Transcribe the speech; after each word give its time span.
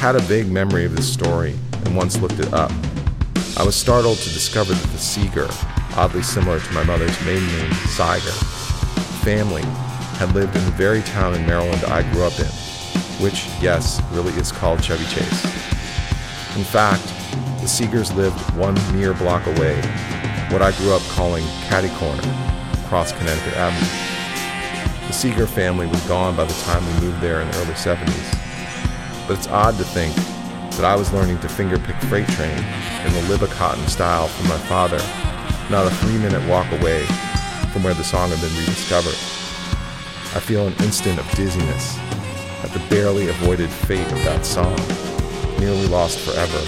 had 0.00 0.16
a 0.16 0.20
vague 0.20 0.50
memory 0.50 0.86
of 0.86 0.96
this 0.96 1.12
story 1.12 1.54
and 1.84 1.94
once 1.94 2.18
looked 2.22 2.38
it 2.38 2.50
up. 2.54 2.72
I 3.58 3.62
was 3.62 3.76
startled 3.76 4.16
to 4.16 4.30
discover 4.30 4.72
that 4.72 4.92
the 4.92 4.98
Seeger, 4.98 5.46
oddly 5.94 6.22
similar 6.22 6.58
to 6.58 6.72
my 6.72 6.82
mother's 6.84 7.14
maiden 7.26 7.46
name, 7.48 7.70
Seiger, 7.84 8.32
family 9.20 9.60
had 10.16 10.34
lived 10.34 10.56
in 10.56 10.64
the 10.64 10.70
very 10.70 11.02
town 11.02 11.34
in 11.34 11.44
Maryland 11.44 11.84
I 11.84 12.10
grew 12.14 12.22
up 12.22 12.32
in, 12.40 12.46
which, 13.22 13.44
yes, 13.60 14.00
really 14.12 14.32
is 14.40 14.50
called 14.50 14.82
Chevy 14.82 15.04
Chase. 15.04 15.44
In 16.56 16.64
fact, 16.64 17.04
the 17.60 17.68
Seegers 17.68 18.16
lived 18.16 18.40
one 18.56 18.76
mere 18.96 19.12
block 19.12 19.46
away, 19.48 19.76
what 20.48 20.62
I 20.62 20.72
grew 20.78 20.94
up 20.94 21.02
calling 21.10 21.44
Caddy 21.68 21.90
Corner, 21.96 22.22
across 22.86 23.12
Connecticut 23.12 23.54
Avenue. 23.54 25.06
The 25.08 25.12
Seeger 25.12 25.46
family 25.46 25.86
was 25.86 26.00
gone 26.08 26.36
by 26.36 26.44
the 26.44 26.54
time 26.62 26.86
we 26.86 27.06
moved 27.06 27.20
there 27.20 27.42
in 27.42 27.50
the 27.50 27.58
early 27.58 27.74
70s. 27.74 28.49
But 29.30 29.38
it's 29.38 29.46
odd 29.46 29.78
to 29.78 29.84
think 29.84 30.12
that 30.74 30.84
I 30.84 30.96
was 30.96 31.12
learning 31.12 31.38
to 31.38 31.46
fingerpick 31.46 31.96
freight 32.08 32.26
train 32.30 32.50
in 32.50 33.12
the 33.12 33.32
Libba 33.32 33.46
style 33.88 34.26
from 34.26 34.48
my 34.48 34.58
father, 34.66 34.98
not 35.70 35.86
a 35.86 35.94
three 36.02 36.18
minute 36.18 36.42
walk 36.50 36.66
away 36.72 37.04
from 37.70 37.84
where 37.84 37.94
the 37.94 38.02
song 38.02 38.30
had 38.30 38.40
been 38.40 38.58
rediscovered. 38.58 39.14
I 40.34 40.40
feel 40.40 40.66
an 40.66 40.74
instant 40.82 41.20
of 41.20 41.30
dizziness 41.36 41.96
at 42.64 42.72
the 42.72 42.82
barely 42.90 43.28
avoided 43.28 43.70
fate 43.70 44.10
of 44.10 44.18
that 44.24 44.44
song, 44.44 44.74
nearly 45.60 45.86
lost 45.86 46.18
forever. 46.18 46.58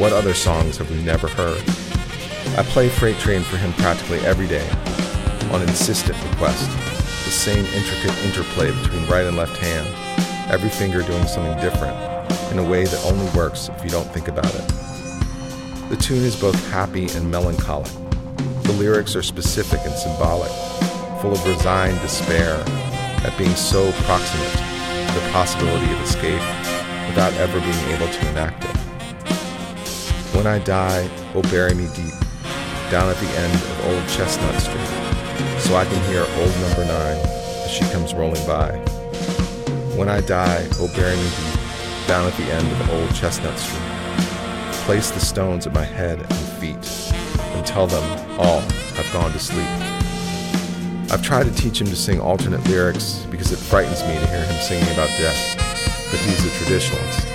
What 0.00 0.14
other 0.14 0.32
songs 0.32 0.78
have 0.78 0.90
we 0.90 1.02
never 1.02 1.28
heard? 1.28 1.62
I 2.56 2.62
play 2.62 2.88
Freight 2.88 3.18
Train 3.18 3.42
for 3.42 3.58
him 3.58 3.74
practically 3.74 4.20
every 4.20 4.46
day, 4.46 4.66
on 5.52 5.60
insistent 5.60 6.16
request. 6.30 6.66
The 7.26 7.30
same 7.30 7.66
intricate 7.66 8.16
interplay 8.24 8.70
between 8.72 9.06
right 9.06 9.26
and 9.26 9.36
left 9.36 9.58
hand, 9.58 10.07
every 10.50 10.70
finger 10.70 11.02
doing 11.02 11.26
something 11.26 11.58
different, 11.60 11.96
in 12.50 12.58
a 12.58 12.68
way 12.68 12.84
that 12.84 13.04
only 13.04 13.28
works 13.36 13.68
if 13.68 13.84
you 13.84 13.90
don't 13.90 14.08
think 14.12 14.28
about 14.28 14.54
it. 14.54 14.68
The 15.90 15.96
tune 15.96 16.24
is 16.24 16.38
both 16.38 16.56
happy 16.70 17.08
and 17.10 17.30
melancholic. 17.30 17.90
The 18.62 18.72
lyrics 18.78 19.16
are 19.16 19.22
specific 19.22 19.80
and 19.84 19.94
symbolic, 19.94 20.50
full 21.20 21.32
of 21.32 21.46
resigned 21.46 22.00
despair 22.00 22.62
at 23.24 23.36
being 23.38 23.54
so 23.54 23.90
proximate 24.02 24.52
to 24.52 25.14
the 25.14 25.28
possibility 25.32 25.92
of 25.92 26.00
escape 26.02 26.40
without 27.08 27.32
ever 27.34 27.58
being 27.60 27.88
able 27.96 28.08
to 28.08 28.28
enact 28.30 28.64
it. 28.64 28.76
When 30.36 30.46
I 30.46 30.58
die, 30.60 31.08
oh 31.34 31.42
bury 31.50 31.74
me 31.74 31.88
deep, 31.94 32.14
down 32.90 33.08
at 33.08 33.16
the 33.16 33.30
end 33.38 33.54
of 33.54 33.86
Old 33.86 34.08
Chestnut 34.08 34.60
Street, 34.60 35.60
so 35.60 35.74
I 35.74 35.84
can 35.84 36.10
hear 36.10 36.20
old 36.22 36.54
number 36.60 36.84
nine 36.84 37.16
as 37.64 37.70
she 37.70 37.84
comes 37.92 38.14
rolling 38.14 38.46
by. 38.46 38.97
When 39.98 40.08
I 40.08 40.20
die, 40.20 40.64
oh 40.74 40.86
bury 40.94 41.16
me 41.16 41.24
deep, 41.24 42.06
down 42.06 42.24
at 42.28 42.36
the 42.36 42.44
end 42.44 42.70
of 42.70 42.86
the 42.86 43.00
Old 43.00 43.12
Chestnut 43.16 43.58
Street. 43.58 43.82
Place 44.86 45.10
the 45.10 45.18
stones 45.18 45.66
at 45.66 45.74
my 45.74 45.84
head 45.84 46.20
and 46.20 46.32
feet, 46.60 47.12
and 47.34 47.66
tell 47.66 47.88
them 47.88 48.04
all 48.38 48.60
I've 48.96 49.10
gone 49.12 49.32
to 49.32 49.40
sleep. 49.40 49.66
I've 51.10 51.20
tried 51.20 51.46
to 51.46 51.52
teach 51.52 51.80
him 51.80 51.88
to 51.88 51.96
sing 51.96 52.20
alternate 52.20 52.64
lyrics 52.68 53.26
because 53.28 53.50
it 53.50 53.58
frightens 53.58 54.00
me 54.04 54.14
to 54.14 54.26
hear 54.28 54.44
him 54.44 54.62
singing 54.62 54.88
about 54.94 55.08
death, 55.18 55.56
but 56.12 56.20
he's 56.20 56.44
a 56.44 56.50
traditionalist. 56.62 57.26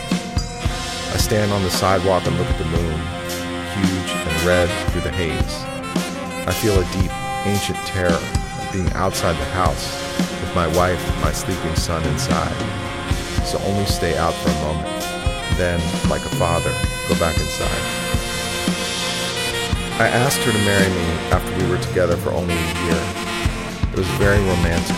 I 1.13 1.17
stand 1.17 1.51
on 1.51 1.63
the 1.63 1.69
sidewalk 1.69 2.25
and 2.25 2.37
look 2.37 2.47
at 2.47 2.59
the 2.59 2.65
moon, 2.65 2.99
huge 3.75 4.11
and 4.15 4.43
red 4.45 4.69
through 4.91 5.01
the 5.01 5.11
haze. 5.11 6.47
I 6.47 6.53
feel 6.53 6.79
a 6.79 6.85
deep, 6.93 7.11
ancient 7.45 7.77
terror 7.87 8.13
of 8.13 8.69
being 8.71 8.89
outside 8.93 9.33
the 9.33 9.51
house 9.51 10.22
my 10.55 10.67
wife 10.75 11.01
my 11.21 11.31
sleeping 11.31 11.75
son 11.75 12.03
inside. 12.07 12.55
So 13.45 13.59
only 13.65 13.85
stay 13.85 14.17
out 14.17 14.33
for 14.33 14.49
a 14.49 14.61
moment, 14.61 14.87
then, 15.57 15.79
like 16.09 16.25
a 16.25 16.35
father, 16.35 16.71
go 17.09 17.19
back 17.19 17.35
inside. 17.37 17.83
I 19.99 20.07
asked 20.07 20.39
her 20.39 20.51
to 20.51 20.57
marry 20.59 20.89
me 20.89 21.05
after 21.31 21.51
we 21.57 21.69
were 21.69 21.81
together 21.81 22.17
for 22.17 22.31
only 22.31 22.55
a 22.55 22.85
year 22.85 23.23
it 23.93 23.99
was 23.99 24.09
very 24.17 24.39
romantic. 24.39 24.97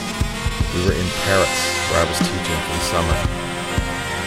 We 0.74 0.86
were 0.88 0.96
in 0.96 1.10
Paris, 1.28 1.60
where 1.92 2.00
I 2.00 2.08
was 2.08 2.18
teaching 2.18 2.60
for 2.64 2.76
the 2.80 2.86
summer. 2.88 3.20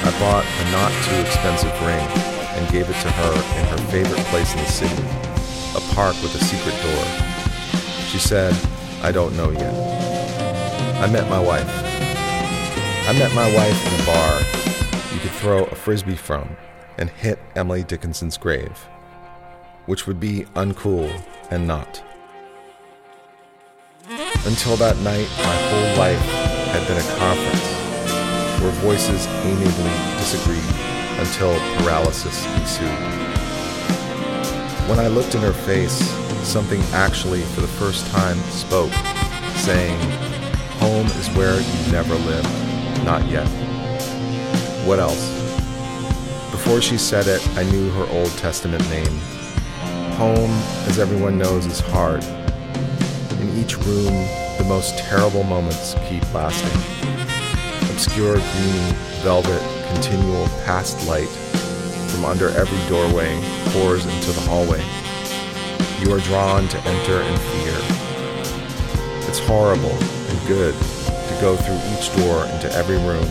I 0.04 0.12
bought 0.20 0.44
a 0.44 0.64
not 0.70 0.92
too 1.08 1.16
expensive 1.24 1.72
ring 1.80 2.04
and 2.52 2.70
gave 2.70 2.84
it 2.84 3.00
to 3.00 3.10
her 3.10 3.32
in 3.32 3.64
her 3.72 3.78
favorite 3.88 4.22
place 4.26 4.52
in 4.52 4.58
the 4.58 4.66
city, 4.66 5.02
a 5.74 5.80
park 5.94 6.14
with 6.20 6.34
a 6.34 6.44
secret 6.44 6.76
door. 6.84 7.04
She 8.10 8.18
said, 8.18 8.54
I 9.02 9.10
don't 9.10 9.34
know 9.38 9.50
yet. 9.52 10.07
I 11.00 11.06
met 11.10 11.30
my 11.30 11.40
wife. 11.40 11.68
I 13.08 13.12
met 13.18 13.32
my 13.34 13.54
wife 13.54 13.86
in 13.86 14.00
a 14.00 14.06
bar 14.06 14.58
you 15.14 15.20
could 15.20 15.30
throw 15.38 15.64
a 15.64 15.74
frisbee 15.74 16.14
from 16.14 16.56
and 16.96 17.10
hit 17.10 17.40
Emily 17.56 17.82
Dickinson's 17.82 18.36
grave, 18.36 18.76
which 19.86 20.06
would 20.06 20.20
be 20.20 20.44
uncool 20.54 21.10
and 21.50 21.66
not. 21.66 22.02
Until 24.44 24.76
that 24.76 24.96
night, 24.98 25.28
my 25.38 25.56
whole 25.70 25.98
life 25.98 26.20
had 26.70 26.86
been 26.86 26.98
a 26.98 27.18
conference 27.18 28.62
where 28.62 28.70
voices 28.82 29.26
amiably 29.44 30.18
disagreed 30.18 30.62
until 31.18 31.58
paralysis 31.78 32.44
ensued. 32.56 32.88
When 34.88 34.98
I 34.98 35.08
looked 35.08 35.34
in 35.34 35.40
her 35.42 35.52
face, 35.52 35.98
something 36.46 36.80
actually, 36.92 37.42
for 37.42 37.60
the 37.60 37.66
first 37.66 38.06
time, 38.08 38.36
spoke, 38.50 38.92
saying, 39.56 40.27
is 41.16 41.28
where 41.36 41.56
you've 41.56 41.92
never 41.92 42.14
lived, 42.14 43.04
not 43.04 43.26
yet. 43.28 43.46
What 44.86 44.98
else? 44.98 45.30
Before 46.50 46.80
she 46.80 46.98
said 46.98 47.26
it, 47.26 47.46
I 47.56 47.62
knew 47.64 47.90
her 47.90 48.06
Old 48.10 48.30
Testament 48.38 48.88
name. 48.90 49.18
Home, 50.16 50.50
as 50.86 50.98
everyone 50.98 51.38
knows, 51.38 51.66
is 51.66 51.80
hard 51.80 52.24
in 53.40 53.58
each 53.58 53.76
room, 53.78 54.26
the 54.58 54.64
most 54.66 54.98
terrible 54.98 55.44
moments 55.44 55.94
keep 56.08 56.22
lasting. 56.34 56.80
Obscure 57.90 58.34
green 58.34 58.94
velvet, 59.22 59.62
continual 59.92 60.46
past 60.64 61.06
light 61.06 61.28
from 62.10 62.24
under 62.24 62.48
every 62.50 62.78
doorway 62.88 63.40
pours 63.72 64.04
into 64.06 64.32
the 64.32 64.40
hallway. 64.40 64.82
You 66.00 66.14
are 66.14 66.20
drawn 66.20 66.68
to 66.68 66.78
enter 66.78 67.22
in 67.22 67.36
fear. 67.36 67.76
It's 69.28 69.38
horrible 69.38 69.92
and 69.92 70.48
good 70.48 70.74
go 71.40 71.56
through 71.56 71.80
each 71.94 72.14
door 72.16 72.44
into 72.46 72.70
every 72.72 72.98
room, 72.98 73.28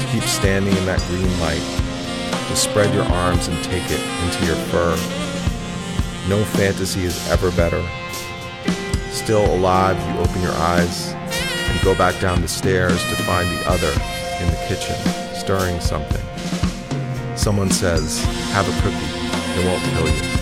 to 0.00 0.06
keep 0.12 0.24
standing 0.24 0.76
in 0.76 0.86
that 0.86 1.00
green 1.08 1.40
light, 1.40 1.62
to 2.48 2.56
spread 2.56 2.94
your 2.94 3.04
arms 3.04 3.48
and 3.48 3.56
take 3.64 3.84
it 3.86 4.00
into 4.24 4.46
your 4.46 4.56
fur. 4.70 4.96
No 6.28 6.44
fantasy 6.44 7.04
is 7.04 7.30
ever 7.30 7.50
better 7.52 7.82
still 9.28 9.54
alive, 9.54 9.98
you 10.08 10.20
open 10.20 10.40
your 10.40 10.52
eyes 10.52 11.12
and 11.12 11.82
go 11.82 11.94
back 11.94 12.18
down 12.18 12.40
the 12.40 12.48
stairs 12.48 12.98
to 13.10 13.14
find 13.24 13.46
the 13.58 13.68
other 13.68 13.92
in 14.40 14.50
the 14.50 14.56
kitchen, 14.66 14.96
stirring 15.34 15.78
something. 15.80 16.24
Someone 17.36 17.70
says, 17.70 18.24
Have 18.52 18.66
a 18.66 18.80
cookie, 18.80 19.60
it 19.60 19.66
won't 19.66 19.82
kill 19.84 20.32
you. 20.32 20.37